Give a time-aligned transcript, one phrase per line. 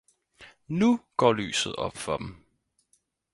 [0.67, 2.45] Nu går lyset op for dem!